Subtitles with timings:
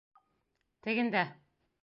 [0.87, 1.23] Тегендә!